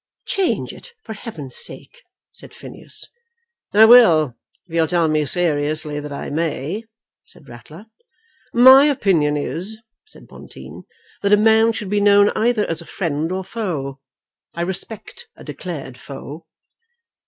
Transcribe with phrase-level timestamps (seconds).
[0.25, 2.01] "Change it for heaven's sake,"
[2.33, 3.05] said Phineas.
[3.71, 4.35] "I will,
[4.65, 6.85] if you'll tell me seriously that I may,"
[7.27, 7.85] said Ratler.
[8.51, 10.85] "My opinion is," said Bonteen,
[11.21, 13.99] "that a man should be known either as a friend or foe.
[14.55, 16.47] I respect a declared foe."